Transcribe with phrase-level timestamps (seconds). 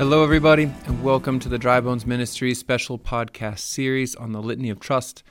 [0.00, 4.70] Hello, everybody, and welcome to the Dry Bones Ministry special podcast series on the Litany
[4.70, 5.22] of Trust.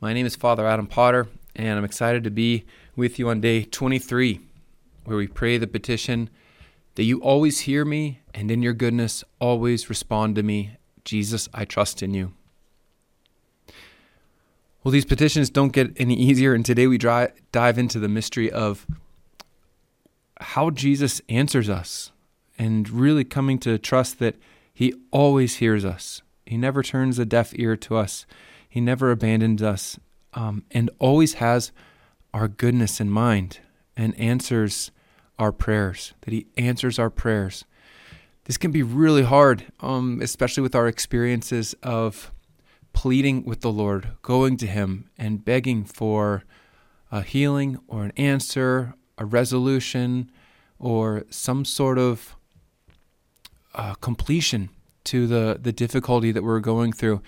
[0.00, 2.64] My name is Father Adam Potter, and I'm excited to be
[2.94, 4.38] with you on day 23,
[5.04, 6.30] where we pray the petition
[6.94, 10.76] that you always hear me and in your goodness always respond to me.
[11.04, 12.34] Jesus, I trust in you.
[14.84, 18.48] Well, these petitions don't get any easier, and today we dry, dive into the mystery
[18.48, 18.86] of
[20.38, 22.12] how Jesus answers us
[22.58, 24.36] and really coming to trust that
[24.72, 26.22] He always hears us.
[26.46, 28.26] He never turns a deaf ear to us.
[28.68, 29.98] He never abandons us,
[30.34, 31.72] um, and always has
[32.32, 33.60] our goodness in mind
[33.96, 34.90] and answers
[35.38, 36.12] our prayers.
[36.22, 37.64] That He answers our prayers.
[38.44, 42.30] This can be really hard, um, especially with our experiences of
[42.92, 46.44] pleading with the Lord, going to Him and begging for
[47.10, 50.30] a healing or an answer, a resolution,
[50.78, 52.36] or some sort of
[53.74, 54.70] uh, completion
[55.04, 57.22] to the the difficulty that we're going through.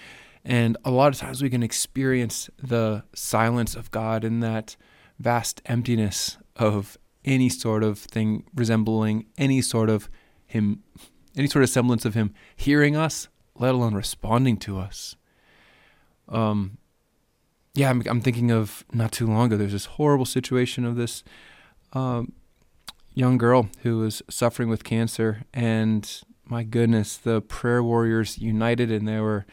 [0.45, 4.77] And a lot of times we can experience the silence of God in that
[5.19, 10.09] vast emptiness of any sort of thing resembling any sort of
[10.47, 10.85] Him,
[11.37, 15.17] any sort of semblance of Him hearing us, let alone responding to us.
[16.29, 16.79] Um,
[17.75, 19.57] yeah, I'm, I'm thinking of not too long ago.
[19.57, 21.25] There's this horrible situation of this
[21.93, 22.33] um,
[23.15, 29.07] young girl who was suffering with cancer, and my goodness, the prayer warriors united and
[29.07, 29.47] there were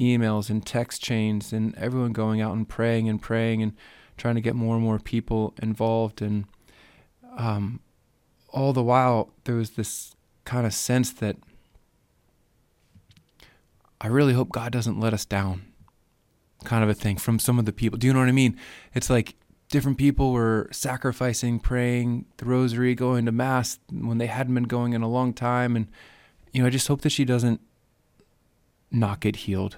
[0.00, 3.72] emails and text chains and everyone going out and praying and praying and
[4.16, 6.22] trying to get more and more people involved.
[6.22, 6.46] And
[7.36, 7.80] um,
[8.50, 10.14] all the while, there was this
[10.44, 11.36] kind of sense that
[14.00, 15.62] I really hope God doesn't let us down,
[16.64, 17.98] kind of a thing from some of the people.
[17.98, 18.56] Do you know what I mean?
[18.94, 19.34] It's like
[19.68, 24.92] different people were sacrificing, praying the rosary, going to mass when they hadn't been going
[24.92, 25.76] in a long time.
[25.76, 25.88] And
[26.52, 27.60] you know, I just hope that she doesn't
[28.90, 29.76] not get healed.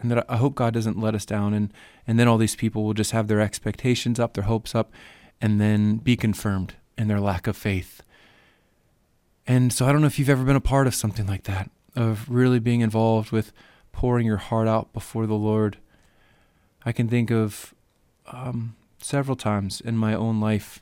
[0.00, 1.72] And that I hope God doesn't let us down and
[2.06, 4.92] and then all these people will just have their expectations up, their hopes up,
[5.40, 8.00] and then be confirmed in their lack of faith.
[9.46, 11.70] And so I don't know if you've ever been a part of something like that,
[11.96, 13.52] of really being involved with
[13.92, 15.78] pouring your heart out before the Lord.
[16.84, 17.74] I can think of
[18.26, 20.80] um, several times in my own life,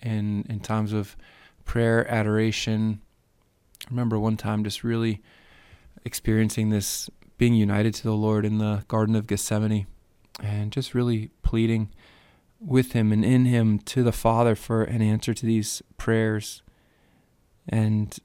[0.00, 1.16] in in times of
[1.64, 3.00] prayer, adoration,
[3.86, 5.22] I remember one time just really
[6.04, 9.86] experiencing this being united to the Lord in the Garden of Gethsemane
[10.42, 11.90] and just really pleading
[12.60, 16.62] with Him and in Him to the Father for an answer to these prayers.
[17.68, 18.16] And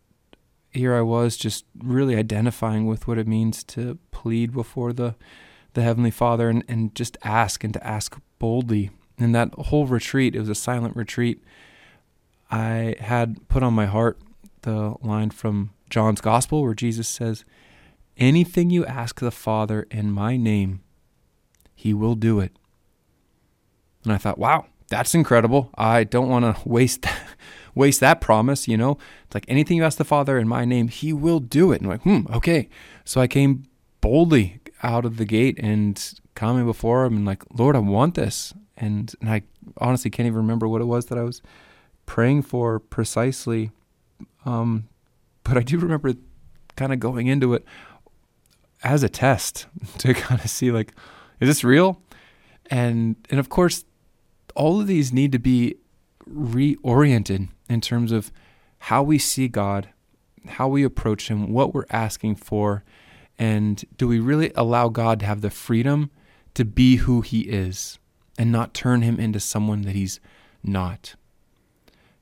[0.72, 5.16] here I was just really identifying with what it means to plead before the
[5.74, 8.90] the Heavenly Father and, and just ask and to ask boldly.
[9.20, 11.44] And that whole retreat, it was a silent retreat.
[12.50, 14.20] I had put on my heart
[14.62, 17.46] the line from John's Gospel where Jesus says,
[18.18, 20.82] Anything you ask the Father in my name,
[21.74, 22.52] he will do it.
[24.04, 25.70] And I thought, wow, that's incredible.
[25.78, 27.06] I don't want to waste
[27.76, 28.98] waste that promise, you know?
[29.26, 31.82] It's like anything you ask the Father in my name, he will do it.
[31.82, 32.68] And I'm like, hmm, okay.
[33.06, 33.64] So I came
[34.02, 38.54] boldly out of the gate and coming before him and like, Lord, I want this.
[38.76, 39.44] And, and I
[39.78, 41.42] honestly can't even remember what it was that I was
[42.06, 43.72] praying for precisely.
[44.46, 44.88] Um,
[45.44, 46.14] but I do remember
[46.76, 47.66] kind of going into it
[48.84, 49.68] as a test
[50.00, 50.94] to kind of see like,
[51.40, 52.02] is this real?
[52.70, 53.86] And and of course,
[54.56, 55.76] all of these need to be
[56.30, 58.32] reoriented in terms of
[58.84, 59.90] how we see God,
[60.48, 62.84] how we approach Him, what we're asking for,
[63.38, 66.12] and do we really allow God to have the freedom
[66.54, 67.98] to be who He is
[68.38, 70.20] and not turn Him into someone that He's
[70.64, 71.16] not?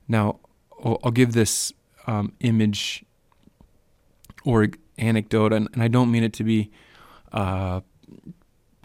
[0.06, 0.38] Now,
[0.82, 1.72] I'll give this
[2.08, 3.04] um, image
[4.44, 6.70] or anecdote, and, and, I don't mean it to be
[7.32, 7.82] uh,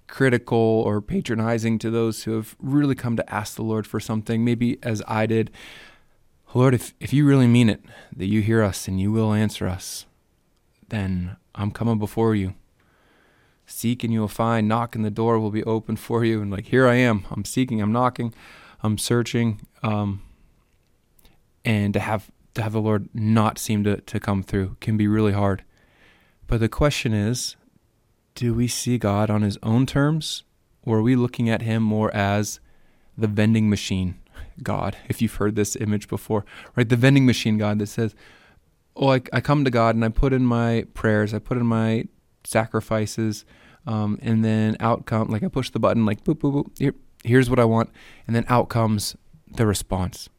[0.07, 4.43] critical or patronizing to those who have really come to ask the Lord for something,
[4.43, 5.51] maybe as I did.
[6.53, 7.81] Lord, if, if you really mean it,
[8.15, 10.05] that you hear us and you will answer us,
[10.89, 12.55] then I'm coming before you.
[13.65, 16.41] Seek and you will find, knock and the door will be open for you.
[16.41, 17.25] And like, here I am.
[17.31, 18.33] I'm seeking, I'm knocking,
[18.83, 19.61] I'm searching.
[19.81, 20.21] Um,
[21.63, 25.07] and to have to have the Lord not seem to, to come through can be
[25.07, 25.63] really hard.
[26.47, 27.55] But the question is
[28.35, 30.43] do we see God on his own terms,
[30.83, 32.59] or are we looking at him more as
[33.17, 34.19] the vending machine
[34.61, 34.97] God?
[35.07, 36.45] If you've heard this image before,
[36.75, 36.87] right?
[36.87, 38.15] The vending machine God that says,
[38.95, 41.65] Oh, I, I come to God and I put in my prayers, I put in
[41.65, 42.05] my
[42.43, 43.43] sacrifices,
[43.87, 46.93] um, and then out come, like I push the button, like boop, boop, boop, here,
[47.23, 47.89] here's what I want,
[48.27, 49.15] and then out comes
[49.55, 50.29] the response.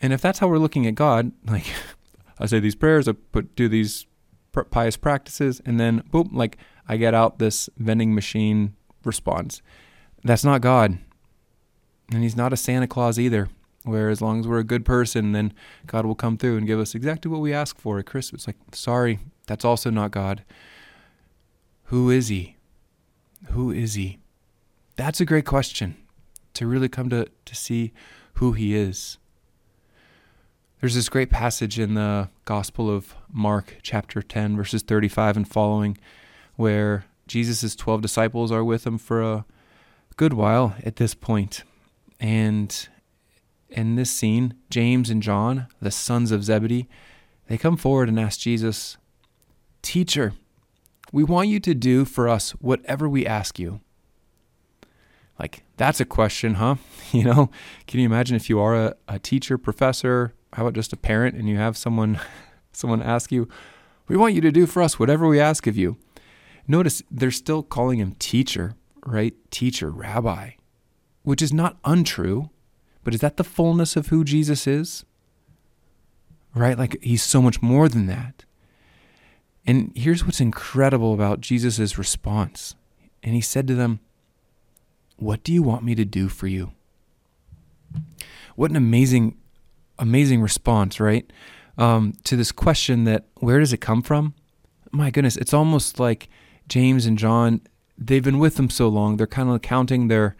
[0.00, 1.66] And if that's how we're looking at God, like
[2.38, 4.06] I say these prayers, I put do these
[4.70, 6.56] pious practices, and then boom, like
[6.88, 8.74] I get out this vending machine
[9.04, 9.62] response.
[10.24, 10.98] That's not God.
[12.12, 13.48] And He's not a Santa Claus either,
[13.84, 15.52] where as long as we're a good person, then
[15.86, 18.46] God will come through and give us exactly what we ask for at Christmas.
[18.46, 20.44] Like, sorry, that's also not God.
[21.84, 22.56] Who is He?
[23.50, 24.18] Who is He?
[24.96, 25.96] That's a great question
[26.54, 27.92] to really come to, to see
[28.34, 29.18] who He is.
[30.80, 35.98] There's this great passage in the Gospel of Mark, chapter 10, verses 35 and following,
[36.54, 39.44] where Jesus' 12 disciples are with him for a
[40.16, 41.64] good while at this point.
[42.20, 42.88] And
[43.68, 46.86] in this scene, James and John, the sons of Zebedee,
[47.48, 48.98] they come forward and ask Jesus,
[49.82, 50.34] Teacher,
[51.10, 53.80] we want you to do for us whatever we ask you.
[55.40, 56.76] Like, that's a question, huh?
[57.10, 57.50] You know,
[57.88, 61.36] can you imagine if you are a, a teacher, professor, how about just a parent
[61.36, 62.20] and you have someone
[62.72, 63.48] someone ask you,
[64.06, 65.96] "We want you to do for us whatever we ask of you."
[66.66, 68.74] Notice they're still calling him teacher,
[69.06, 69.34] right?
[69.50, 70.50] Teacher, rabbi,
[71.22, 72.50] which is not untrue,
[73.02, 75.06] but is that the fullness of who Jesus is?
[76.54, 76.76] Right?
[76.76, 78.44] Like he's so much more than that.
[79.66, 82.74] And here's what's incredible about Jesus' response.
[83.22, 84.00] And he said to them,
[85.16, 86.72] What do you want me to do for you?
[88.56, 89.37] What an amazing
[89.98, 91.30] amazing response, right?
[91.76, 94.34] Um, to this question that where does it come from?
[94.90, 96.28] My goodness, it's almost like
[96.68, 97.60] James and John,
[97.96, 100.36] they've been with them so long, they're kind of counting their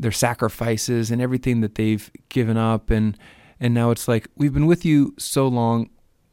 [0.00, 3.18] their sacrifices and everything that they've given up and
[3.60, 5.90] and now it's like we've been with you so long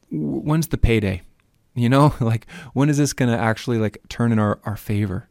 [0.09, 1.21] when's the payday
[1.75, 5.29] you know like when is this going to actually like turn in our, our favor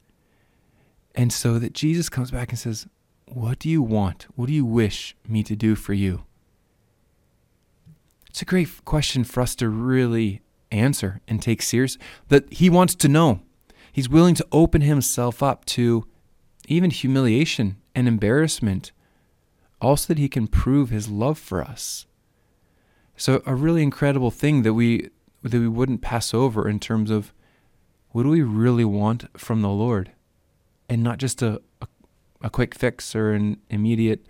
[1.15, 2.87] and so that jesus comes back and says
[3.25, 6.25] what do you want what do you wish me to do for you
[8.37, 11.97] it's a great question for us to really answer and take serious.
[12.29, 13.41] That he wants to know.
[13.91, 16.07] He's willing to open himself up to
[16.69, 18.93] even humiliation and embarrassment,
[19.81, 22.05] also that he can prove his love for us.
[23.17, 25.09] So a really incredible thing that we
[25.43, 27.33] that we wouldn't pass over in terms of
[28.11, 30.13] what do we really want from the Lord,
[30.91, 31.87] and not just a a,
[32.43, 34.27] a quick fix or an immediate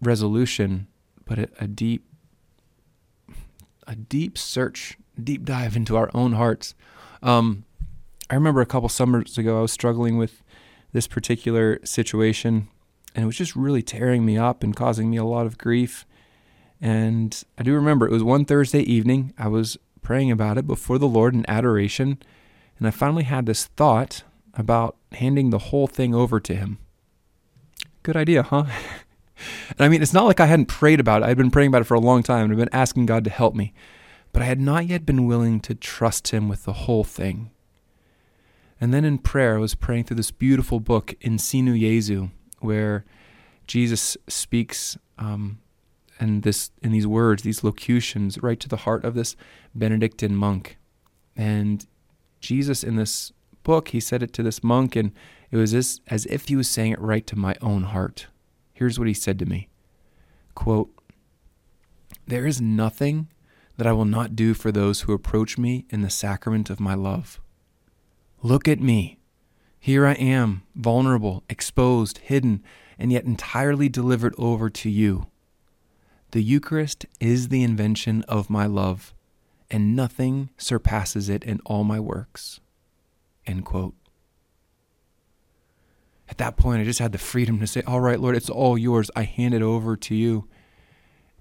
[0.00, 0.86] resolution,
[1.26, 2.06] but a, a deep
[3.92, 6.74] a deep search, deep dive into our own hearts.
[7.22, 7.64] Um,
[8.30, 10.42] I remember a couple summers ago, I was struggling with
[10.92, 12.68] this particular situation,
[13.14, 16.06] and it was just really tearing me up and causing me a lot of grief.
[16.80, 19.34] And I do remember it was one Thursday evening.
[19.36, 22.18] I was praying about it before the Lord in adoration,
[22.78, 24.24] and I finally had this thought
[24.54, 26.78] about handing the whole thing over to Him.
[28.02, 28.64] Good idea, huh?
[29.70, 31.26] And I mean, it's not like I hadn't prayed about it.
[31.26, 33.30] I'd been praying about it for a long time and I've been asking God to
[33.30, 33.72] help me.
[34.32, 37.50] But I had not yet been willing to trust Him with the whole thing.
[38.80, 43.04] And then in prayer, I was praying through this beautiful book, In Sinu Jesu, where
[43.66, 45.60] Jesus speaks um,
[46.18, 49.36] and this in these words, these locutions, right to the heart of this
[49.74, 50.78] Benedictine monk.
[51.36, 51.86] And
[52.40, 55.12] Jesus in this book, he said it to this monk, and
[55.50, 58.26] it was as, as if he was saying it right to my own heart.
[58.82, 59.68] Here's what he said to me
[60.56, 60.90] quote,
[62.26, 63.28] There is nothing
[63.76, 66.94] that I will not do for those who approach me in the sacrament of my
[66.94, 67.40] love.
[68.42, 69.20] Look at me.
[69.78, 72.60] Here I am, vulnerable, exposed, hidden,
[72.98, 75.28] and yet entirely delivered over to you.
[76.32, 79.14] The Eucharist is the invention of my love,
[79.70, 82.58] and nothing surpasses it in all my works.
[83.46, 83.94] End quote
[86.32, 88.78] at that point, I just had the freedom to say, All right, Lord, it's all
[88.78, 89.10] yours.
[89.14, 90.48] I hand it over to you.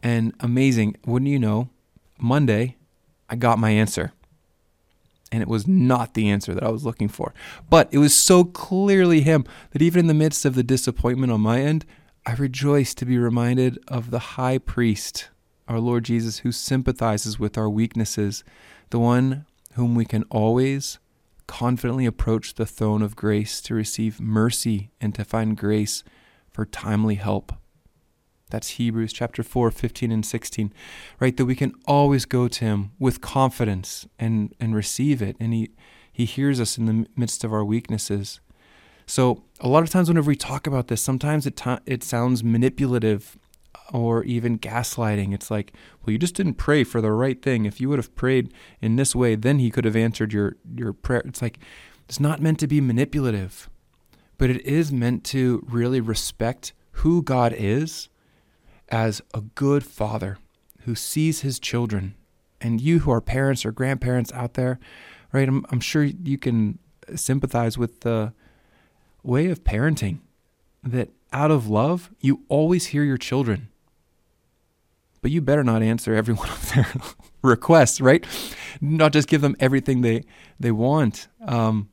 [0.03, 1.69] And amazing, wouldn't you know,
[2.19, 2.75] Monday,
[3.29, 4.12] I got my answer.
[5.31, 7.33] And it was not the answer that I was looking for.
[7.69, 11.39] But it was so clearly Him that even in the midst of the disappointment on
[11.39, 11.86] my end,
[12.25, 15.29] I rejoiced to be reminded of the high priest,
[15.69, 18.43] our Lord Jesus, who sympathizes with our weaknesses,
[18.89, 19.45] the one
[19.75, 21.00] whom we can always
[21.48, 26.03] confidently approach the throne of grace to receive mercy and to find grace
[26.50, 27.53] for timely help.
[28.50, 30.74] That's Hebrews chapter 4, 15 and 16,
[31.19, 31.36] right?
[31.36, 35.38] That we can always go to him with confidence and, and receive it.
[35.39, 35.71] And he,
[36.12, 38.41] he hears us in the midst of our weaknesses.
[39.05, 43.38] So a lot of times whenever we talk about this, sometimes it, it sounds manipulative
[43.93, 45.33] or even gaslighting.
[45.33, 47.65] It's like, well, you just didn't pray for the right thing.
[47.65, 50.93] If you would have prayed in this way, then he could have answered your, your
[50.93, 51.23] prayer.
[51.25, 51.59] It's like,
[52.07, 53.69] it's not meant to be manipulative,
[54.37, 58.09] but it is meant to really respect who God is
[58.89, 60.37] as a good father
[60.81, 62.15] who sees his children.
[62.59, 64.79] And you who are parents or grandparents out there,
[65.31, 65.47] right?
[65.47, 66.79] I'm, I'm sure you can
[67.15, 68.33] sympathize with the
[69.23, 70.19] way of parenting
[70.83, 73.69] that out of love, you always hear your children.
[75.21, 76.88] But you better not answer every one of their
[77.41, 78.25] requests, right?
[78.79, 80.23] Not just give them everything they,
[80.59, 81.89] they want, um,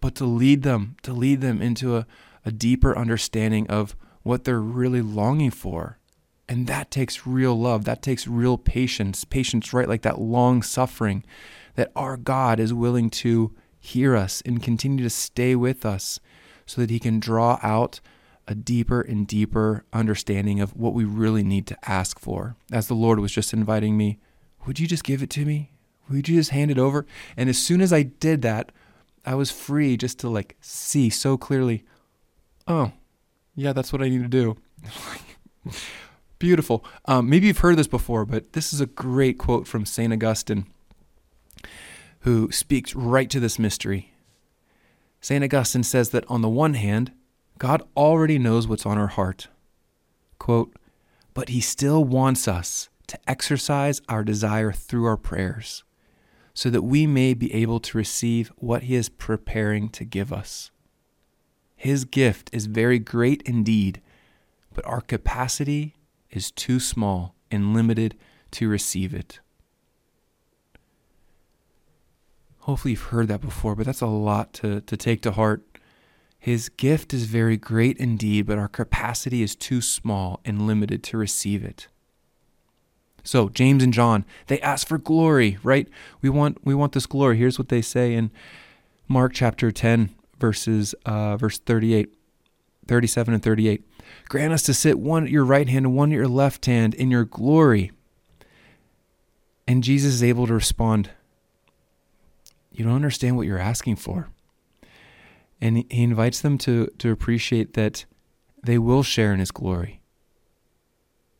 [0.00, 2.06] but to lead them, to lead them into a,
[2.44, 5.98] a deeper understanding of what they're really longing for
[6.48, 7.84] and that takes real love.
[7.84, 9.24] That takes real patience.
[9.24, 9.88] Patience, right?
[9.88, 11.24] Like that long suffering
[11.74, 16.18] that our God is willing to hear us and continue to stay with us
[16.64, 18.00] so that He can draw out
[18.48, 22.56] a deeper and deeper understanding of what we really need to ask for.
[22.72, 24.18] As the Lord was just inviting me,
[24.66, 25.72] would you just give it to me?
[26.08, 27.06] Would you just hand it over?
[27.36, 28.72] And as soon as I did that,
[29.26, 31.84] I was free just to like see so clearly,
[32.66, 32.92] oh,
[33.54, 34.56] yeah, that's what I need to do.
[36.38, 36.84] Beautiful.
[37.04, 40.12] Um, maybe you've heard this before, but this is a great quote from St.
[40.12, 40.66] Augustine,
[42.20, 44.14] who speaks right to this mystery.
[45.20, 45.44] St.
[45.44, 47.12] Augustine says that on the one hand,
[47.58, 49.48] God already knows what's on our heart.
[50.38, 50.74] Quote,
[51.34, 55.82] but he still wants us to exercise our desire through our prayers
[56.54, 60.70] so that we may be able to receive what he is preparing to give us.
[61.76, 64.02] His gift is very great indeed,
[64.74, 65.94] but our capacity
[66.30, 68.16] is too small and limited
[68.52, 69.40] to receive it.
[72.60, 75.62] Hopefully, you've heard that before, but that's a lot to, to take to heart.
[76.38, 81.18] His gift is very great indeed, but our capacity is too small and limited to
[81.18, 81.88] receive it.
[83.24, 85.88] So James and John, they ask for glory, right?
[86.22, 87.36] We want we want this glory.
[87.36, 88.30] Here's what they say in
[89.08, 92.14] Mark chapter 10 verses uh, verse 38,
[92.86, 93.84] 37 and 38.
[94.28, 96.94] Grant us to sit one at your right hand and one at your left hand
[96.94, 97.90] in your glory.
[99.66, 101.10] And Jesus is able to respond,
[102.72, 104.28] You don't understand what you're asking for.
[105.60, 108.04] And he invites them to, to appreciate that
[108.62, 110.00] they will share in his glory.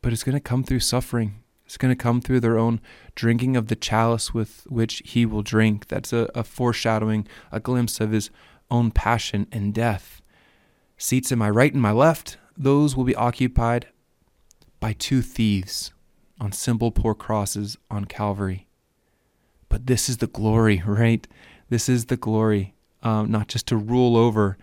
[0.01, 1.43] But it's going to come through suffering.
[1.65, 2.81] It's going to come through their own
[3.15, 5.87] drinking of the chalice with which he will drink.
[5.87, 8.29] That's a, a foreshadowing, a glimpse of his
[8.71, 10.21] own passion and death.
[10.97, 13.87] Seats in my right and my left, those will be occupied
[14.79, 15.93] by two thieves
[16.39, 18.67] on simple poor crosses on Calvary.
[19.67, 21.27] But this is the glory, right?
[21.69, 22.73] This is the glory,
[23.03, 24.57] um, not just to rule over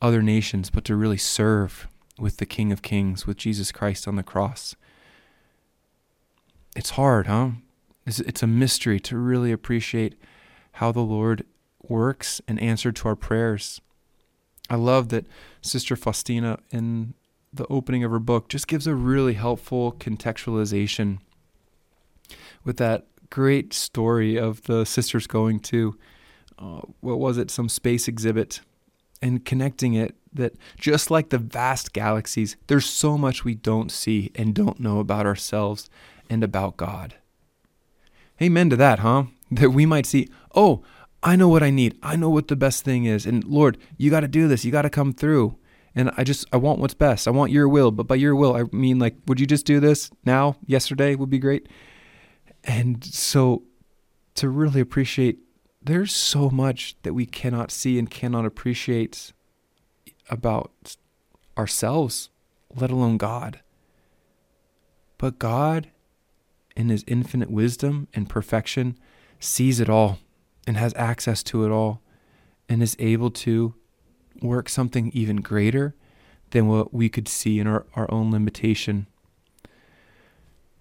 [0.00, 4.16] other nations, but to really serve with the King of Kings, with Jesus Christ on
[4.16, 4.74] the cross.
[6.74, 7.50] It's hard, huh?
[8.06, 10.14] It's, it's a mystery to really appreciate
[10.72, 11.44] how the Lord
[11.82, 13.80] works and answered to our prayers.
[14.68, 15.26] I love that
[15.62, 17.14] Sister Faustina in
[17.52, 21.18] the opening of her book just gives a really helpful contextualization
[22.64, 25.96] with that great story of the sisters going to
[26.58, 28.60] uh, what was it some space exhibit
[29.22, 34.30] and connecting it that just like the vast galaxies there's so much we don't see
[34.34, 35.88] and don't know about ourselves
[36.28, 37.14] and about God
[38.40, 40.82] amen to that huh that we might see oh
[41.26, 41.98] I know what I need.
[42.04, 43.26] I know what the best thing is.
[43.26, 44.64] And Lord, you got to do this.
[44.64, 45.56] You got to come through.
[45.92, 47.26] And I just, I want what's best.
[47.26, 47.90] I want your will.
[47.90, 50.56] But by your will, I mean, like, would you just do this now?
[50.66, 51.68] Yesterday would be great.
[52.62, 53.64] And so
[54.34, 55.38] to really appreciate,
[55.86, 59.32] there's so much that we cannot see and cannot appreciate
[60.28, 60.96] about
[61.56, 62.28] ourselves,
[62.74, 63.60] let alone God.
[65.16, 65.90] But God,
[66.76, 68.98] in His infinite wisdom and perfection,
[69.38, 70.18] sees it all
[70.66, 72.02] and has access to it all
[72.68, 73.74] and is able to
[74.42, 75.94] work something even greater
[76.50, 79.06] than what we could see in our, our own limitation.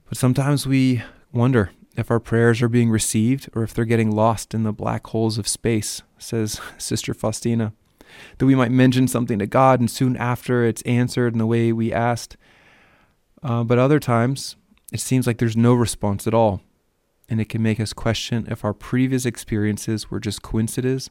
[0.09, 4.53] But sometimes we wonder if our prayers are being received or if they're getting lost
[4.53, 7.73] in the black holes of space, says Sister Faustina.
[8.37, 11.73] That we might mention something to God and soon after it's answered in the way
[11.73, 12.37] we asked.
[13.43, 14.55] Uh, but other times,
[14.93, 16.61] it seems like there's no response at all
[17.27, 21.09] and it can make us question if our previous experiences were just coincidences,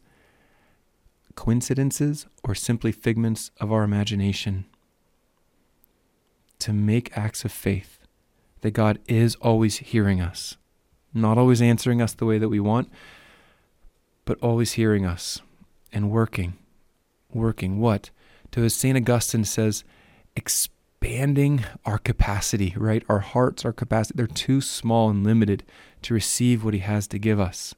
[1.34, 4.66] coincidences or simply figments of our imagination.
[6.60, 7.98] to make acts of faith
[8.62, 10.56] that God is always hearing us,
[11.14, 12.90] not always answering us the way that we want,
[14.24, 15.40] but always hearing us
[15.92, 16.54] and working.
[17.32, 18.10] Working what?
[18.52, 18.96] To as St.
[18.96, 19.84] Augustine says,
[20.36, 23.04] expanding our capacity, right?
[23.08, 25.64] Our hearts, our capacity, they're too small and limited
[26.02, 27.74] to receive what he has to give us.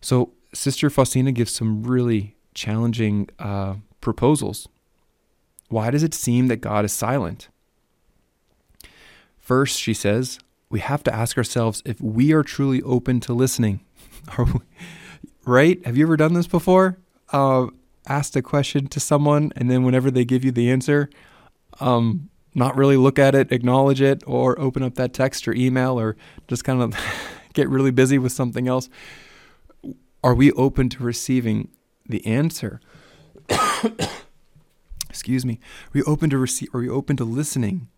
[0.00, 4.68] So, Sister Faustina gives some really challenging uh, proposals.
[5.68, 7.48] Why does it seem that God is silent?
[9.38, 10.38] First, she says,
[10.72, 13.80] we have to ask ourselves if we are truly open to listening.
[14.38, 14.60] Are we,
[15.44, 15.84] right?
[15.86, 16.98] Have you ever done this before?
[17.30, 17.66] Uh,
[18.08, 21.10] asked a question to someone, and then whenever they give you the answer,
[21.78, 26.00] um, not really look at it, acknowledge it, or open up that text or email,
[26.00, 26.16] or
[26.48, 26.96] just kind of
[27.52, 28.88] get really busy with something else.
[30.24, 31.68] Are we open to receiving
[32.08, 32.80] the answer?
[35.10, 35.54] Excuse me.
[35.86, 36.74] Are we open to receive?
[36.74, 37.88] Are we open to listening?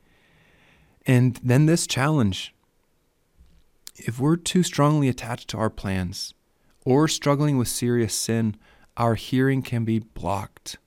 [1.07, 2.53] And then this challenge
[3.96, 6.34] if we're too strongly attached to our plans
[6.84, 8.56] or struggling with serious sin,
[8.96, 10.78] our hearing can be blocked.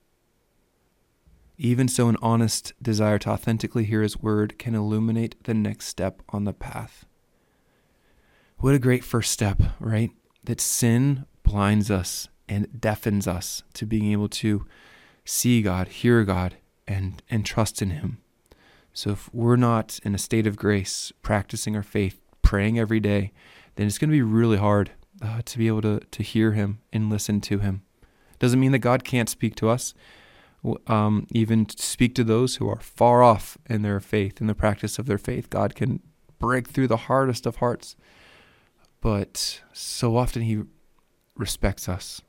[1.56, 6.22] Even so, an honest desire to authentically hear His word can illuminate the next step
[6.28, 7.04] on the path.
[8.58, 10.10] What a great first step, right?
[10.44, 14.66] That sin blinds us and deafens us to being able to
[15.24, 18.18] see God, hear God, and, and trust in Him.
[18.92, 23.30] So if we're not in a state of grace, practicing our faith, praying every day,
[23.74, 26.78] then it's going to be really hard uh, to be able to, to hear Him
[26.90, 27.82] and listen to Him.
[28.38, 29.92] Doesn't mean that God can't speak to us,
[30.86, 34.98] um, even speak to those who are far off in their faith, in the practice
[34.98, 35.50] of their faith.
[35.50, 36.00] God can
[36.38, 37.96] break through the hardest of hearts.
[39.02, 40.62] But so often He
[41.36, 42.22] respects us.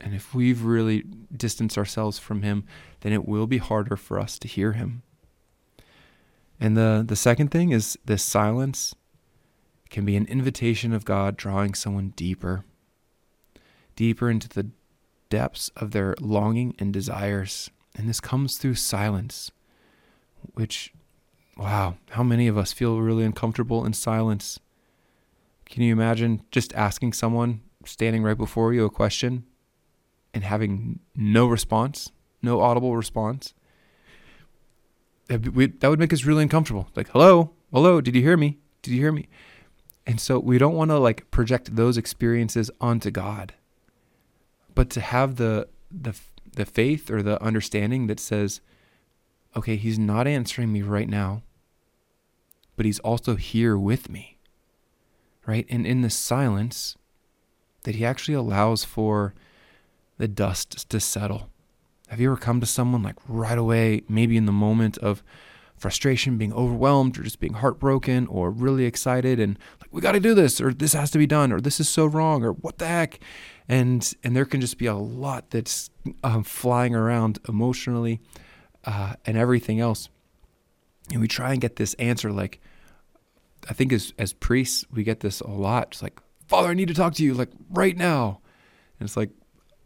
[0.00, 1.04] And if we've really
[1.36, 2.64] distanced ourselves from Him,
[3.00, 5.02] then it will be harder for us to hear Him.
[6.58, 8.94] And the, the second thing is this silence
[9.90, 12.64] can be an invitation of God drawing someone deeper,
[13.96, 14.70] deeper into the
[15.30, 17.70] depths of their longing and desires.
[17.96, 19.50] And this comes through silence,
[20.54, 20.92] which,
[21.56, 24.60] wow, how many of us feel really uncomfortable in silence?
[25.66, 29.44] Can you imagine just asking someone standing right before you a question
[30.32, 33.54] and having no response, no audible response?
[35.28, 36.88] that would make us really uncomfortable.
[36.96, 38.58] Like, hello, hello, did you hear me?
[38.82, 39.28] Did you hear me?
[40.08, 43.52] And so we don't want to like project those experiences onto God,
[44.74, 46.18] but to have the the
[46.54, 48.60] the faith or the understanding that says,
[49.54, 51.42] okay, He's not answering me right now,
[52.76, 54.38] but He's also here with me,
[55.46, 55.66] right?
[55.68, 56.96] And in the silence,
[57.84, 59.34] that He actually allows for
[60.16, 61.50] the dust to settle
[62.08, 65.22] have you ever come to someone like right away, maybe in the moment of
[65.78, 70.20] frustration, being overwhelmed, or just being heartbroken, or really excited, and like we got to
[70.20, 72.78] do this, or this has to be done, or this is so wrong, or what
[72.78, 73.20] the heck,
[73.68, 75.90] and and there can just be a lot that's
[76.22, 78.20] um, flying around emotionally,
[78.84, 80.08] uh, and everything else,
[81.12, 82.60] and we try and get this answer like,
[83.68, 86.88] I think as as priests we get this a lot, it's like Father, I need
[86.88, 88.40] to talk to you like right now,
[88.98, 89.30] and it's like,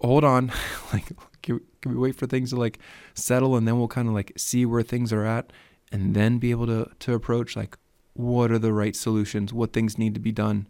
[0.00, 0.52] hold on,
[0.92, 2.78] like can we, can we wait for things to like
[3.14, 5.52] settle and then we'll kind of like see where things are at
[5.92, 7.76] and then be able to to approach like
[8.14, 10.66] what are the right solutions, what things need to be done.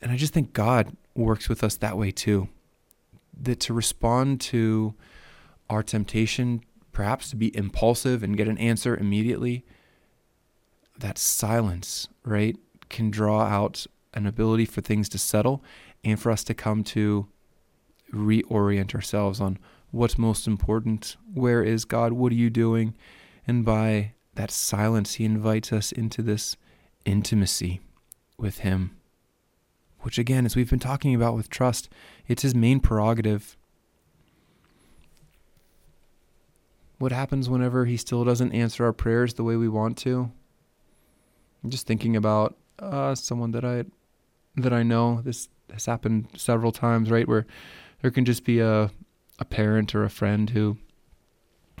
[0.00, 2.48] And I just think God works with us that way too.
[3.40, 4.94] That to respond to
[5.68, 9.64] our temptation, perhaps to be impulsive and get an answer immediately,
[10.98, 12.56] that silence, right,
[12.88, 15.62] can draw out an ability for things to settle
[16.02, 17.28] and for us to come to
[18.12, 19.58] reorient ourselves on
[19.90, 22.94] what's most important, where is God, what are you doing?
[23.48, 26.58] And by that silence, He invites us into this
[27.06, 27.80] intimacy
[28.36, 28.94] with Him,
[30.00, 31.88] which, again, as we've been talking about with trust,
[32.28, 33.56] it's His main prerogative.
[36.98, 40.30] What happens whenever He still doesn't answer our prayers the way we want to?
[41.64, 43.84] I'm just thinking about uh, someone that I
[44.56, 45.22] that I know.
[45.22, 47.26] This has happened several times, right?
[47.26, 47.46] Where
[48.02, 48.90] there can just be a
[49.38, 50.76] a parent or a friend who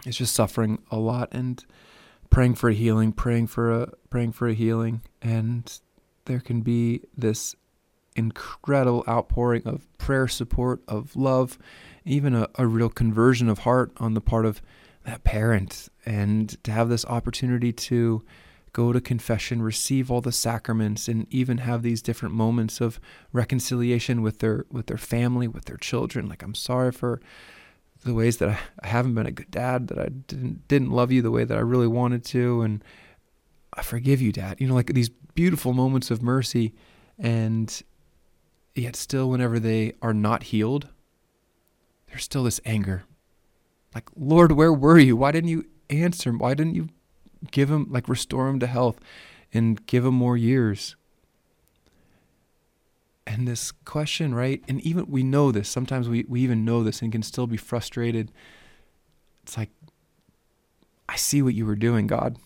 [0.06, 1.64] is just suffering a lot and
[2.30, 5.80] praying for a healing, praying for a praying for a healing, and
[6.26, 7.54] there can be this
[8.16, 11.58] incredible outpouring of prayer support, of love,
[12.04, 14.60] even a, a real conversion of heart on the part of
[15.04, 18.22] that parent, and to have this opportunity to
[18.72, 23.00] go to confession, receive all the sacraments, and even have these different moments of
[23.32, 26.28] reconciliation with their with their family, with their children.
[26.28, 27.20] Like I'm sorry for
[28.04, 28.48] the ways that
[28.82, 31.56] I, haven't been a good dad, that I didn't didn't love you the way that
[31.56, 32.82] I really wanted to, and
[33.74, 34.60] I forgive you, Dad.
[34.60, 36.74] You know, like these beautiful moments of mercy,
[37.18, 37.82] and
[38.74, 40.88] yet still, whenever they are not healed,
[42.08, 43.04] there's still this anger.
[43.94, 45.16] Like, Lord, where were you?
[45.16, 46.32] Why didn't you answer?
[46.32, 46.88] Why didn't you
[47.50, 49.00] give him, like, restore him to health
[49.52, 50.94] and give him more years?
[53.28, 54.64] And this question, right?
[54.68, 55.68] And even we know this.
[55.68, 58.32] Sometimes we, we even know this and can still be frustrated.
[59.42, 59.68] It's like,
[61.10, 62.38] I see what you were doing, God.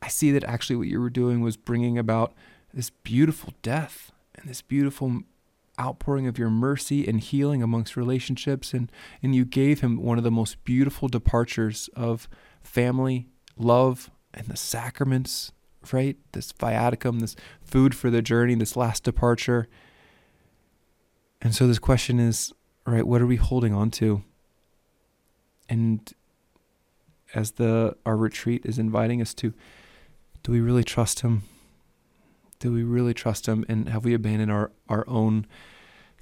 [0.00, 2.34] I see that actually what you were doing was bringing about
[2.72, 5.22] this beautiful death and this beautiful
[5.80, 8.90] outpouring of your mercy and healing amongst relationships and
[9.22, 12.28] and you gave him one of the most beautiful departures of
[12.64, 15.52] family love and the sacraments
[15.92, 19.68] right this viaticum this food for the journey this last departure
[21.40, 22.52] and so this question is,
[22.86, 24.22] right, what are we holding on to?
[25.68, 26.12] And
[27.34, 29.52] as the our retreat is inviting us to,
[30.42, 31.42] do we really trust him?
[32.58, 33.64] Do we really trust him?
[33.68, 35.46] And have we abandoned our, our own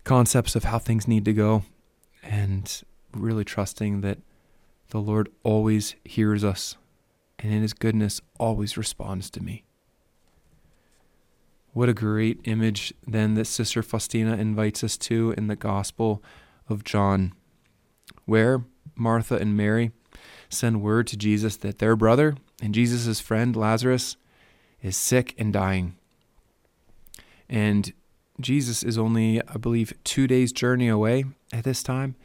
[0.04, 1.62] concepts of how things need to go?
[2.22, 2.82] And
[3.14, 4.18] really trusting that
[4.90, 6.76] the Lord always hears us
[7.38, 9.64] and in his goodness always responds to me.
[11.76, 16.22] What a great image then that Sister Faustina invites us to in the Gospel
[16.70, 17.34] of John,
[18.24, 19.90] where Martha and Mary
[20.48, 24.16] send word to Jesus that their brother and Jesus' friend Lazarus
[24.80, 25.98] is sick and dying.
[27.46, 27.92] And
[28.40, 32.16] Jesus is only, I believe, two days' journey away at this time.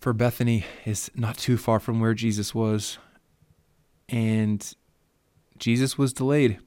[0.00, 2.96] For Bethany is not too far from where Jesus was.
[4.08, 4.74] And
[5.58, 6.60] Jesus was delayed.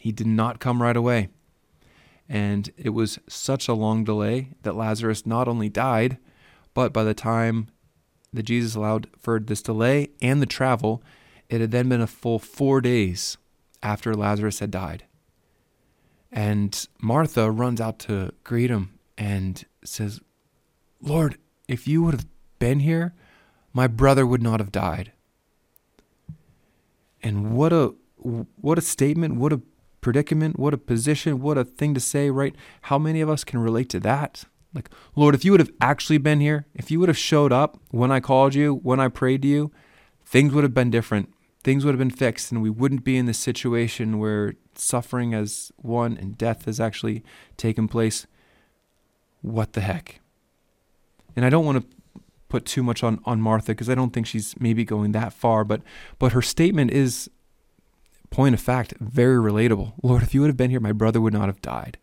[0.00, 1.28] He did not come right away.
[2.28, 6.18] And it was such a long delay that Lazarus not only died,
[6.72, 7.68] but by the time
[8.32, 11.02] that Jesus allowed for this delay and the travel,
[11.48, 13.36] it had then been a full four days
[13.82, 15.04] after Lazarus had died.
[16.32, 20.20] And Martha runs out to greet him and says,
[21.00, 22.26] Lord, if you would have
[22.58, 23.14] been here,
[23.72, 25.12] my brother would not have died.
[27.22, 29.60] And what a what a statement, what a
[30.04, 32.54] predicament, what a position, what a thing to say, right?
[32.82, 34.44] How many of us can relate to that?
[34.74, 37.80] Like, Lord, if you would have actually been here, if you would have showed up
[37.90, 39.72] when I called you, when I prayed to you,
[40.22, 41.32] things would have been different.
[41.62, 45.72] Things would have been fixed, and we wouldn't be in this situation where suffering has
[45.82, 47.24] won and death has actually
[47.56, 48.26] taken place.
[49.40, 50.20] What the heck?
[51.34, 54.26] And I don't want to put too much on, on Martha because I don't think
[54.26, 55.80] she's maybe going that far, but
[56.18, 57.30] but her statement is
[58.34, 59.92] point of fact, very relatable.
[60.02, 61.98] Lord, if you would have been here, my brother would not have died.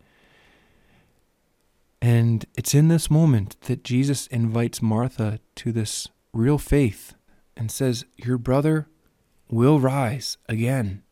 [2.02, 7.14] And it's in this moment that Jesus invites Martha to this real faith
[7.56, 8.88] and says, Your brother
[9.50, 11.04] will rise again.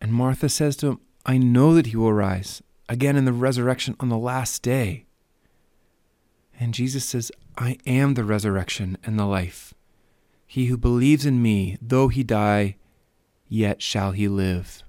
[0.00, 3.94] And Martha says to him, I know that he will rise again in the resurrection
[4.00, 5.04] on the last day.
[6.58, 9.74] And Jesus says, I am the resurrection and the life.
[10.46, 12.76] He who believes in me, though he die,
[13.48, 14.82] yet shall he live.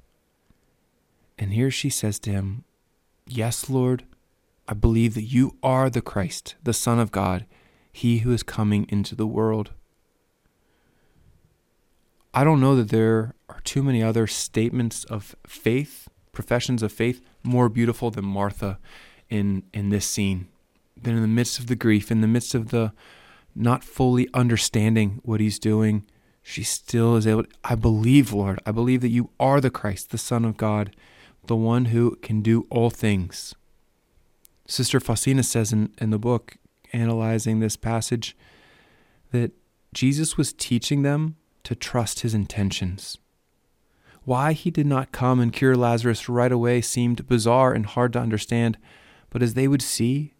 [1.38, 2.64] And here she says to him,
[3.28, 4.06] Yes, Lord,
[4.68, 7.46] I believe that you are the Christ, the Son of God,
[7.92, 9.72] he who is coming into the world.
[12.34, 17.22] I don't know that there are too many other statements of faith, professions of faith,
[17.44, 18.80] more beautiful than Martha
[19.30, 20.48] in, in this scene.
[21.02, 22.92] Than in the midst of the grief, in the midst of the
[23.56, 26.04] not fully understanding what he's doing,
[26.50, 30.12] she still is able to, I believe, Lord, I believe that you are the Christ,
[30.12, 30.96] the Son of God,
[31.48, 33.54] the one who can do all things.
[34.66, 36.56] Sister Faustina says in, in the book,
[36.94, 38.34] analyzing this passage,
[39.34, 39.52] that
[39.94, 43.18] Jesus was teaching them to trust his intentions.
[44.24, 48.22] Why he did not come and cure Lazarus right away seemed bizarre and hard to
[48.22, 48.78] understand,
[49.30, 50.34] but as they would see,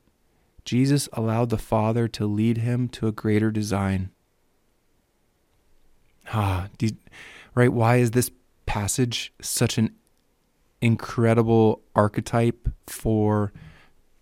[0.64, 4.12] Jesus allowed the Father to lead him to a greater design.
[6.34, 6.92] Ah, you,
[7.56, 7.72] right?
[7.72, 8.32] Why is this
[8.66, 9.96] passage such an
[10.82, 13.52] incredible archetype for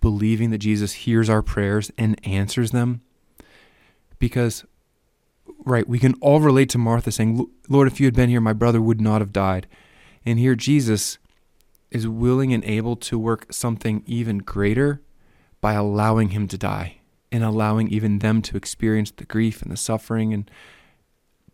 [0.02, 3.02] believing that Jesus hears our prayers and answers them?
[4.20, 4.66] Because,
[5.66, 8.54] right, we can all relate to Martha saying, Lord, if you had been here, my
[8.54, 9.68] brother would not have died.
[10.26, 11.18] And here Jesus
[11.92, 15.02] is willing and able to work something even greater
[15.62, 16.98] by allowing him to die
[17.32, 20.50] and allowing even them to experience the grief and the suffering and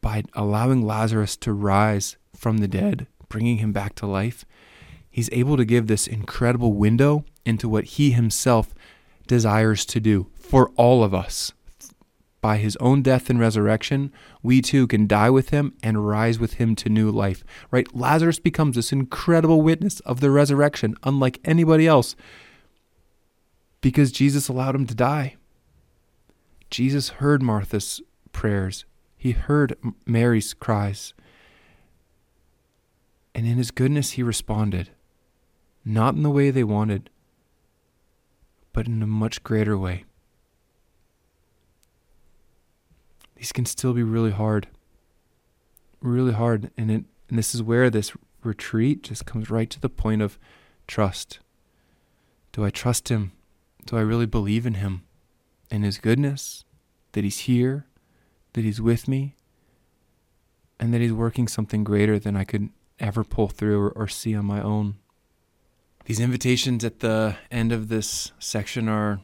[0.02, 4.44] by allowing Lazarus to rise from the dead, bringing him back to life,
[5.10, 8.74] he's able to give this incredible window into what he himself
[9.28, 11.54] desires to do for all of us.
[12.42, 14.12] by his own death and resurrection,
[14.42, 17.44] we too can die with him and rise with him to new life.
[17.70, 17.96] Right?
[17.96, 22.16] Lazarus becomes this incredible witness of the resurrection, unlike anybody else,
[23.80, 25.36] because Jesus allowed him to die.
[26.72, 28.86] Jesus heard Martha's prayers,
[29.22, 31.14] he heard Mary's cries.
[33.36, 34.90] And in his goodness, he responded,
[35.86, 37.12] not in the way they wanted,
[38.74, 40.06] but in a much greater way.
[43.42, 44.68] these can still be really hard.
[46.00, 46.70] Really hard.
[46.78, 50.38] And it and this is where this retreat just comes right to the point of
[50.86, 51.40] trust.
[52.52, 53.32] Do I trust him?
[53.86, 55.04] Do I really believe in him
[55.72, 56.66] and his goodness?
[57.14, 57.88] That he's here,
[58.54, 59.36] that he's with me,
[60.80, 64.36] and that he's working something greater than I could ever pull through or, or see
[64.36, 64.96] on my own.
[66.06, 69.22] These invitations at the end of this section are,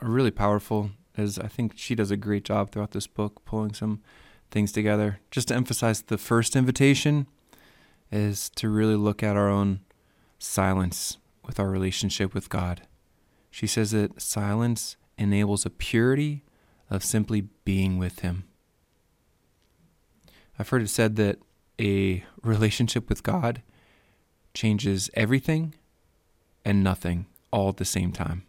[0.00, 3.74] are really powerful as I think she does a great job throughout this book, pulling
[3.74, 4.02] some
[4.50, 5.20] things together.
[5.30, 7.26] Just to emphasize, the first invitation
[8.10, 9.80] is to really look at our own
[10.38, 12.82] silence with our relationship with God.
[13.50, 16.44] She says that silence enables a purity
[16.90, 18.44] of simply being with Him.
[20.62, 21.40] I've heard it said that
[21.80, 23.62] a relationship with God
[24.54, 25.74] changes everything
[26.64, 28.44] and nothing all at the same time.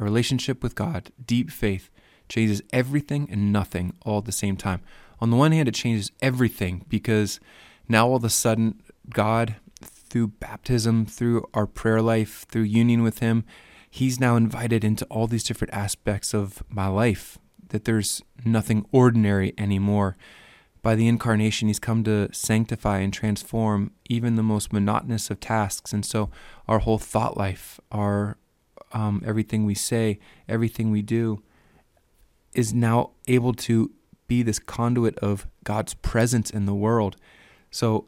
[0.00, 1.88] A relationship with God, deep faith,
[2.28, 4.80] changes everything and nothing all at the same time.
[5.20, 7.38] On the one hand, it changes everything because
[7.88, 13.20] now all of a sudden, God, through baptism, through our prayer life, through union with
[13.20, 13.44] Him,
[13.88, 19.54] He's now invited into all these different aspects of my life, that there's nothing ordinary
[19.56, 20.16] anymore.
[20.88, 25.92] By the incarnation, He's come to sanctify and transform even the most monotonous of tasks.
[25.92, 26.30] And so,
[26.66, 28.38] our whole thought life, our
[28.94, 31.42] um, everything we say, everything we do,
[32.54, 33.90] is now able to
[34.28, 37.16] be this conduit of God's presence in the world.
[37.70, 38.06] So,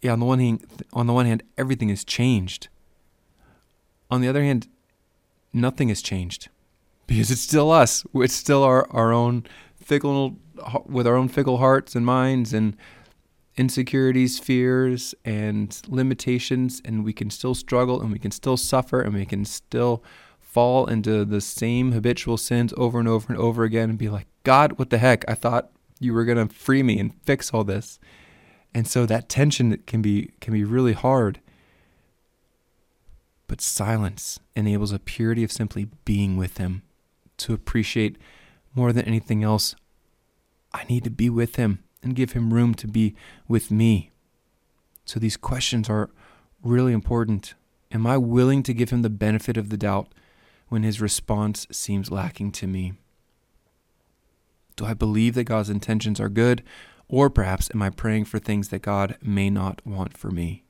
[0.00, 2.68] yeah, on the one hand, on the one hand, everything has changed.
[4.12, 4.68] On the other hand,
[5.52, 6.50] nothing has changed
[7.08, 8.06] because it's still us.
[8.14, 10.36] It's still our, our own fickle,
[10.86, 12.76] with our own fickle hearts and minds and
[13.56, 19.14] insecurities, fears, and limitations, and we can still struggle and we can still suffer and
[19.14, 20.02] we can still
[20.40, 24.26] fall into the same habitual sins over and over and over again and be like,
[24.44, 25.24] God, what the heck?
[25.28, 27.98] I thought you were to free me and fix all this.
[28.74, 31.40] And so that tension can be can be really hard.
[33.46, 36.82] But silence enables a purity of simply being with him
[37.38, 38.16] to appreciate
[38.74, 39.74] more than anything else
[40.74, 43.14] I need to be with him and give him room to be
[43.46, 44.10] with me.
[45.04, 46.10] So these questions are
[46.62, 47.54] really important.
[47.90, 50.08] Am I willing to give him the benefit of the doubt
[50.68, 52.94] when his response seems lacking to me?
[54.76, 56.62] Do I believe that God's intentions are good?
[57.08, 60.64] Or perhaps am I praying for things that God may not want for me?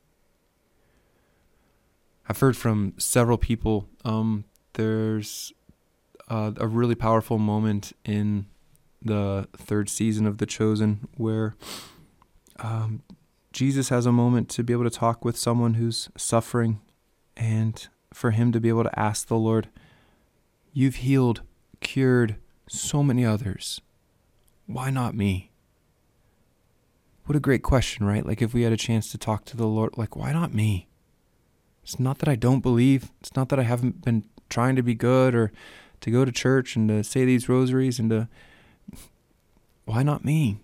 [2.28, 3.88] I've heard from several people.
[4.04, 5.52] Um, there's
[6.28, 8.46] uh, a really powerful moment in
[9.04, 11.54] the third season of The Chosen, where
[12.58, 13.02] um,
[13.52, 16.80] Jesus has a moment to be able to talk with someone who's suffering
[17.36, 19.68] and for him to be able to ask the Lord,
[20.74, 21.42] You've healed,
[21.80, 22.36] cured
[22.66, 23.82] so many others.
[24.66, 25.50] Why not me?
[27.26, 28.24] What a great question, right?
[28.24, 30.88] Like, if we had a chance to talk to the Lord, like, why not me?
[31.82, 33.10] It's not that I don't believe.
[33.20, 35.52] It's not that I haven't been trying to be good or
[36.00, 38.28] to go to church and to say these rosaries and to
[39.84, 40.60] why not me?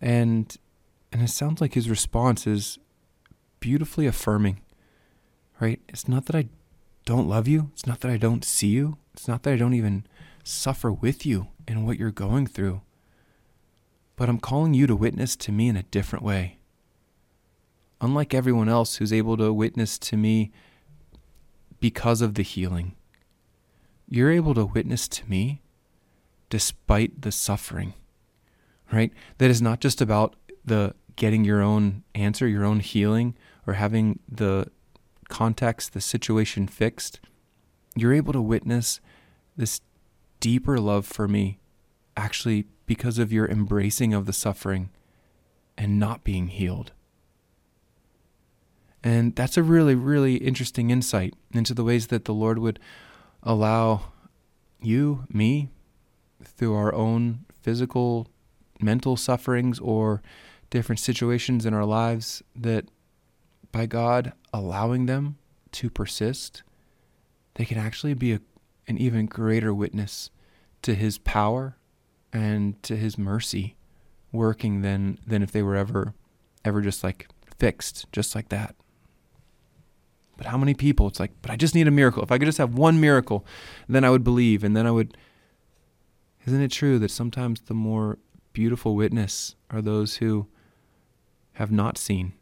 [0.00, 0.56] And
[1.12, 2.78] and it sounds like his response is
[3.60, 4.60] beautifully affirming.
[5.60, 5.80] Right?
[5.88, 6.48] It's not that I
[7.04, 7.70] don't love you.
[7.72, 8.96] It's not that I don't see you.
[9.12, 10.06] It's not that I don't even
[10.42, 12.80] suffer with you in what you're going through.
[14.16, 16.58] But I'm calling you to witness to me in a different way.
[18.00, 20.50] Unlike everyone else who's able to witness to me
[21.78, 22.96] because of the healing,
[24.08, 25.62] you're able to witness to me
[26.52, 27.94] despite the suffering,
[28.92, 29.10] right?
[29.38, 33.34] That is not just about the getting your own answer, your own healing,
[33.66, 34.70] or having the
[35.30, 37.20] context, the situation fixed.
[37.96, 39.00] You're able to witness
[39.56, 39.80] this
[40.40, 41.58] deeper love for me
[42.18, 44.90] actually because of your embracing of the suffering
[45.78, 46.92] and not being healed.
[49.02, 52.78] And that's a really, really interesting insight into the ways that the Lord would
[53.42, 54.12] allow
[54.82, 55.70] you, me,
[56.44, 58.28] through our own physical,
[58.80, 60.22] mental sufferings or
[60.70, 62.86] different situations in our lives that
[63.70, 65.36] by God allowing them
[65.72, 66.62] to persist,
[67.54, 68.40] they can actually be a,
[68.86, 70.30] an even greater witness
[70.82, 71.76] to his power
[72.32, 73.76] and to his mercy
[74.32, 76.14] working than than if they were ever
[76.64, 77.28] ever just like
[77.58, 78.74] fixed just like that.
[80.36, 82.22] But how many people it's like, but I just need a miracle.
[82.22, 83.44] If I could just have one miracle,
[83.88, 85.16] then I would believe and then I would
[86.46, 88.18] Isn't it true that sometimes the more
[88.52, 90.48] beautiful witness are those who
[91.52, 92.32] have not seen,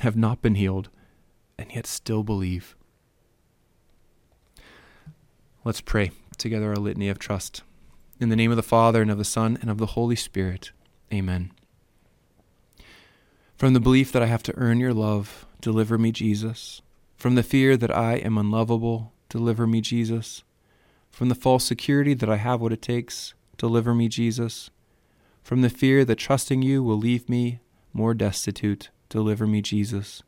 [0.00, 0.88] have not been healed,
[1.58, 2.76] and yet still believe?
[5.64, 7.62] Let's pray together our litany of trust.
[8.20, 10.70] In the name of the Father, and of the Son, and of the Holy Spirit.
[11.12, 11.50] Amen.
[13.56, 16.80] From the belief that I have to earn your love, deliver me, Jesus.
[17.16, 20.44] From the fear that I am unlovable, deliver me, Jesus.
[21.10, 24.70] From the false security that I have what it takes, deliver me, Jesus.
[25.42, 27.60] From the fear that trusting you will leave me
[27.92, 30.22] more destitute, deliver me, Jesus.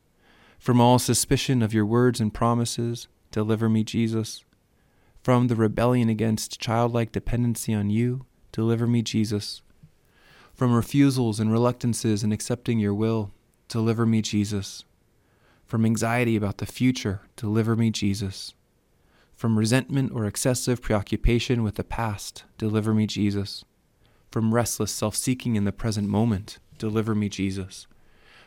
[0.59, 4.45] From all suspicion of your words and promises, deliver me, Jesus.
[5.23, 9.63] From the rebellion against childlike dependency on you, deliver me, Jesus.
[10.53, 13.31] From refusals and reluctances in accepting your will,
[13.67, 14.85] deliver me, Jesus.
[15.65, 18.53] From anxiety about the future, deliver me, Jesus.
[19.43, 23.65] From resentment or excessive preoccupation with the past, deliver me, Jesus.
[24.31, 27.89] From restless self seeking in the present moment, deliver me, Jesus.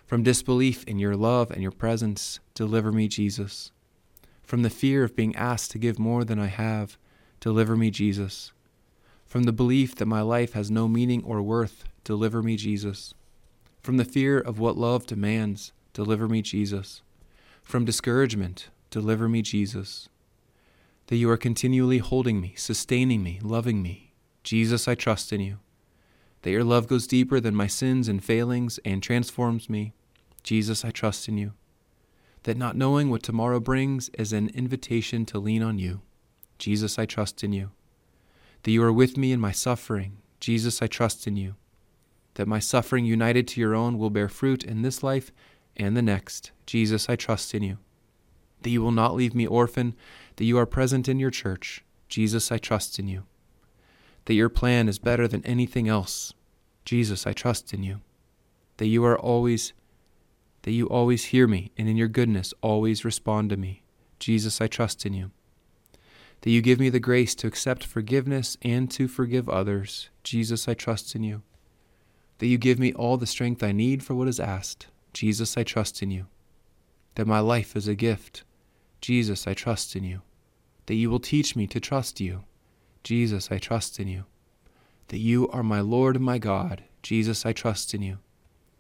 [0.05, 3.73] From disbelief in your love and your presence, deliver me, Jesus.
[4.41, 6.97] From the fear of being asked to give more than I have,
[7.41, 8.53] deliver me, Jesus.
[9.25, 13.13] From the belief that my life has no meaning or worth, deliver me, Jesus.
[13.81, 17.01] From the fear of what love demands, deliver me, Jesus.
[17.63, 20.08] From discouragement, deliver me, Jesus.
[21.08, 24.13] That you are continually holding me, sustaining me, loving me.
[24.44, 25.60] Jesus, I trust in you.
[26.41, 29.94] That your love goes deeper than my sins and failings and transforms me.
[30.44, 31.54] Jesus, I trust in you
[32.46, 36.02] that not knowing what tomorrow brings is an invitation to lean on you.
[36.60, 37.72] Jesus, I trust in you.
[38.63, 40.18] That you are with me in my suffering.
[40.39, 41.56] Jesus, I trust in you.
[42.36, 45.32] That my suffering united to your own will bear fruit in this life
[45.76, 46.52] and the next.
[46.68, 47.80] Jesus, I trust in you.
[48.62, 49.96] That you will not leave me orphan,
[50.36, 51.84] that you are present in your church.
[52.08, 53.24] Jesus, I trust in you.
[54.26, 56.34] That your plan is better than anything else.
[56.84, 58.02] Jesus, I trust in you.
[58.78, 59.74] That you are always
[60.63, 63.84] that you always hear me and in your goodness always respond to me.
[64.17, 65.30] Jesus, I trust in you.
[66.41, 70.10] That you give me the grace to accept forgiveness and to forgive others.
[70.24, 71.43] Jesus, I trust in you.
[72.39, 74.88] That you give me all the strength I need for what is asked.
[75.13, 76.26] Jesus, I trust in you.
[77.13, 78.43] That my life is a gift.
[79.06, 80.24] Jesus, I trust in you.
[80.88, 82.44] That you will teach me to trust you.
[83.04, 84.24] Jesus, I trust in you.
[85.10, 86.86] That you are my Lord and my God.
[87.04, 88.18] Jesus, I trust in you.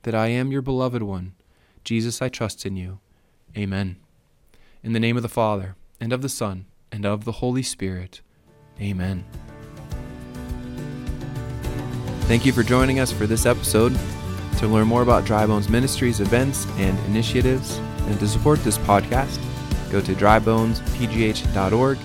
[0.01, 1.33] That I am your beloved one.
[1.83, 2.97] Jesus, I trust in you.
[3.55, 3.97] Amen.
[4.81, 8.21] In the name of the Father, and of the Son, and of the Holy Spirit.
[8.81, 9.25] Amen.
[12.21, 13.95] Thank you for joining us for this episode.
[14.57, 19.39] To learn more about Dry Bones Ministries events and initiatives, and to support this podcast,
[19.91, 21.97] go to drybonespgh.org.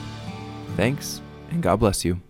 [0.76, 2.20] Thanks, and God bless you.